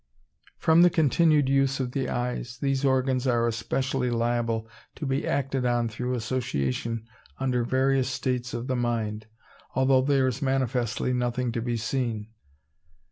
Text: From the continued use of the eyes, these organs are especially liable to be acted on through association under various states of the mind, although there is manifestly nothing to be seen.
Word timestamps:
From 0.57 0.81
the 0.81 0.89
continued 0.89 1.47
use 1.47 1.79
of 1.79 1.91
the 1.91 2.09
eyes, 2.09 2.57
these 2.57 2.83
organs 2.83 3.27
are 3.27 3.45
especially 3.47 4.09
liable 4.09 4.67
to 4.95 5.05
be 5.05 5.27
acted 5.27 5.63
on 5.63 5.89
through 5.89 6.15
association 6.15 7.05
under 7.39 7.63
various 7.63 8.09
states 8.09 8.55
of 8.55 8.65
the 8.65 8.75
mind, 8.75 9.27
although 9.75 10.01
there 10.01 10.25
is 10.25 10.41
manifestly 10.41 11.13
nothing 11.13 11.51
to 11.51 11.61
be 11.61 11.77
seen. 11.77 12.29